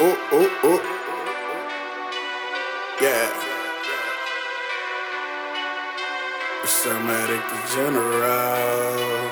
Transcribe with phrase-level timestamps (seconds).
[0.00, 0.80] ooh, oh, oh.
[3.00, 3.28] Yeah.
[6.64, 9.30] Somatic the General.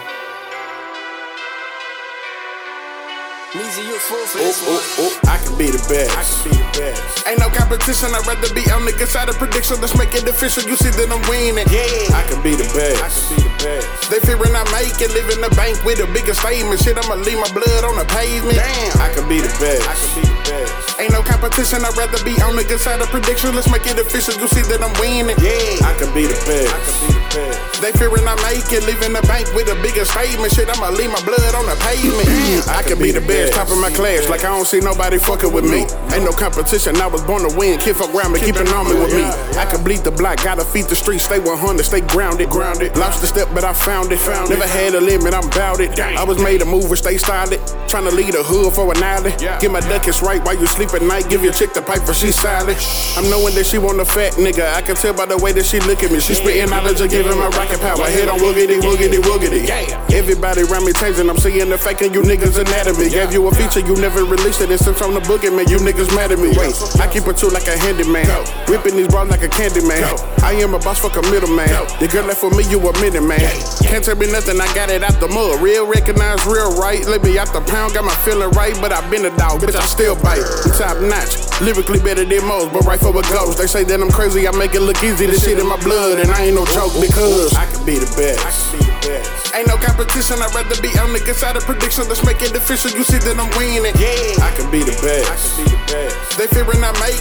[3.53, 4.75] Meezy, you a fool for this one.
[4.75, 5.15] ooh, ooh.
[5.15, 6.11] Oh, I can be the best.
[6.17, 6.96] I can be the best.
[7.27, 8.15] Ain't no competition.
[8.15, 9.83] I'd rather be on the good side of prediction.
[9.83, 10.63] Let's make it official.
[10.63, 11.67] You see that I'm winning.
[11.75, 12.15] Yeah.
[12.15, 13.03] I can be the best.
[13.03, 14.15] I can be the best.
[14.15, 15.11] They fearing I make it.
[15.11, 16.79] Live in the bank with the biggest statement.
[16.79, 18.55] Shit, I'ma leave my blood on the pavement.
[18.55, 19.03] Damn.
[19.03, 19.83] I can be the best.
[19.91, 21.03] I can be the best.
[21.03, 21.83] Ain't no competition.
[21.83, 23.59] I'd rather be on the good side of prediction.
[23.59, 24.39] Let's make it official.
[24.39, 25.35] You see that I'm winning.
[25.43, 25.83] Yeah.
[25.83, 26.71] I can be the best.
[26.71, 27.83] I can be the best.
[27.83, 28.87] They fearing I make it.
[28.87, 30.55] Live in the bank with the biggest statement.
[30.55, 32.31] Shit, I'ma leave my blood on the pavement.
[32.71, 33.59] I can be the best.
[33.59, 34.31] Top of my class.
[34.31, 35.91] Like I don't see nobody fucking with me.
[36.15, 36.95] Ain't no competition.
[37.03, 37.81] I was born to win.
[37.81, 38.41] Kid fuck around me.
[38.41, 39.25] Keep an army with me.
[39.57, 40.37] I can bleed the block.
[40.45, 41.25] Gotta feed the streets.
[41.25, 41.85] Stay 100.
[41.85, 42.51] Stay grounded.
[42.51, 42.97] Grounded.
[42.97, 44.19] Lost the step, but I found it.
[44.21, 45.33] Found Never had a limit.
[45.33, 45.99] I'm bout it.
[45.99, 47.61] I was made a move and stay solid.
[47.89, 49.33] Trying to lead a hood for an alley.
[49.41, 51.29] Get my duckets right while you sleep at night.
[51.31, 52.77] Give your chick the pipe for she silent.
[53.17, 54.69] I'm knowing that she want a fat nigga.
[54.77, 56.21] I can tell by the way that she look at me.
[56.21, 58.05] She spitting knowledge and giving my rocket power.
[58.05, 59.65] Head on woogity, woogity, woogity.
[60.13, 61.31] Everybody around me changing.
[61.31, 63.09] I'm seeing the faking you niggas anatomy.
[63.09, 64.71] Gave you a feature, you never released it.
[64.71, 65.71] It sits on the boogeyman.
[65.71, 66.53] You niggas mad at me.
[66.53, 68.27] Wait, I keep it too like a handyman.
[68.69, 70.05] Whipping these bras like a candy man.
[70.43, 71.69] I am a boss, fuck a middleman.
[71.99, 73.51] The girl left for me, you a minute man.
[73.83, 75.61] Can't tell me nothing, I got it out the mud.
[75.61, 77.05] Real recognize real right.
[77.07, 79.77] Let me out the pound, got my feeling right, but I been a dog, bitch.
[79.77, 80.43] I still bite.
[80.43, 83.59] I'm top notch, lyrically better than most, but right for a ghost.
[83.59, 85.27] They say that I'm crazy, I make it look easy.
[85.27, 88.11] This shit in my blood, and I ain't no joke because I can be the
[88.17, 88.41] best.
[88.43, 89.55] I be the best.
[89.55, 92.05] Ain't no competition, I'd rather be on the good side of prediction.
[92.09, 92.93] Let's make it official.
[92.93, 93.97] You see that I'm winning.
[93.97, 95.25] Yeah, I can be the best.
[95.33, 96.37] I can be the best.
[96.37, 96.76] They fearing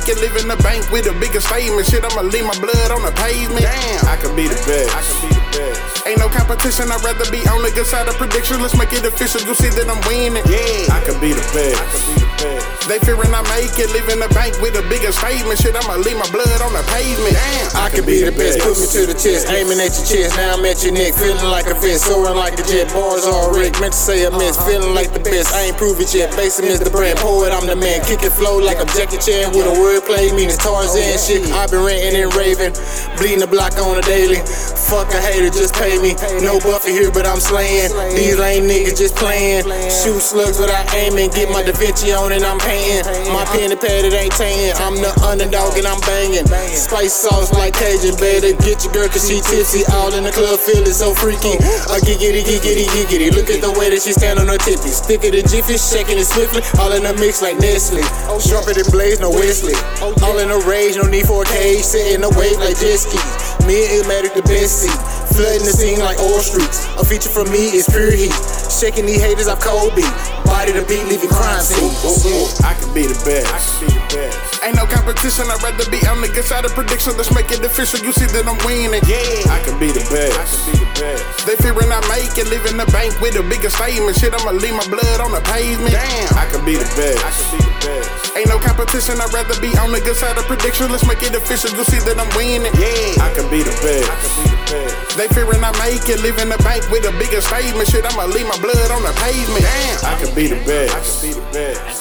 [0.05, 1.87] It, live in the bank with the biggest statement.
[1.87, 3.65] Shit, I'ma leave my blood on the pavement.
[3.65, 4.93] Damn, I can be the best.
[4.93, 6.05] I can be the best.
[6.05, 8.61] Ain't no competition, I'd rather be on the good side of prediction.
[8.61, 9.41] Let's make it official.
[9.41, 10.45] You see that I'm winning.
[10.45, 11.81] Yeah, I can be the best.
[11.81, 12.54] I can be the best.
[12.85, 15.57] They fearing I make it, in the bank with the biggest statement.
[15.57, 17.34] Shit, I'ma leave my blood on the pavement.
[17.34, 20.38] Damn, I could be the best, put me to the chest, aiming at your chest.
[20.38, 22.94] Now I'm at your neck, feeling like a fist, soaring like a jet.
[22.94, 25.50] Bars all rigged, meant to say a miss, feeling like the best.
[25.57, 26.29] I ain't prove it yet.
[26.38, 28.06] Basin is the brand, poet, I'm the man.
[28.06, 31.41] Kick it flow like a Jackie Chan with a wordplay, mean it's Tarzan shit.
[31.57, 32.78] I've been ranting and raving,
[33.18, 34.45] bleeding the block on a daily.
[34.85, 36.13] Fuck a hater, just pay me.
[36.46, 37.90] No buffer here, but I'm slaying.
[38.13, 39.66] These lame niggas just playing.
[39.90, 43.01] Shoot slugs without aiming, get my Da Vinci on and I'm painting.
[43.34, 44.78] My pen and pad, it ain't tan.
[44.78, 46.45] I'm the underdog and I'm banging.
[46.69, 49.81] Spice sauce like Cajun, better get your girl cause she tipsy.
[49.90, 51.57] All in the club, feeling so freaky.
[51.90, 53.34] A giggity, giggity, giggity.
[53.34, 54.94] Look at the way that she stand on her tippy.
[54.94, 56.62] Stick in jiffy, shaking it swiftly.
[56.78, 58.06] All in the mix like Nestle.
[58.38, 59.74] Sharper than Blaze, no Wesley.
[60.22, 61.81] All in a rage, no need for a cage.
[61.81, 63.25] Sitting a wave like jet skis.
[63.66, 65.00] Me and Ilmatic the best seat.
[65.31, 66.88] Flooding the scene like oil streets.
[67.00, 68.36] A feature from me is pure heat.
[68.68, 70.03] Shaking these haters, I'm Kobe.
[70.44, 72.59] Body the beat, leaving crime scenes.
[72.59, 73.47] I can be the best.
[73.47, 74.63] I can be the best.
[74.63, 75.47] Ain't no competition.
[75.47, 77.16] I'd rather be on the good side of prediction.
[77.16, 78.03] Let's make it official.
[78.03, 79.03] You see that I'm winning.
[79.08, 80.36] Yeah, I can be the best.
[80.36, 81.47] I can be the best.
[81.47, 84.18] They fearing I make it, live in the bank with the biggest statement.
[84.19, 85.96] Shit, I'ma leave my blood on the pavement.
[85.96, 87.24] Damn, I can be the best.
[87.24, 88.04] I can be the best.
[88.35, 89.16] Ain't no competition.
[89.23, 90.91] I'd rather be on the good side of prediction.
[90.91, 91.72] Let's make it official.
[91.72, 92.68] you'll see that I'm winning.
[92.75, 94.12] Yeah, I can be the best.
[94.12, 95.16] I can be the best.
[95.16, 97.88] They fearing I make it, in the bank with the biggest statement.
[97.88, 99.63] Shit, I'ma leave my blood on the pavement.
[99.63, 100.91] Damn, I can be the best.
[100.91, 101.94] I can be the best.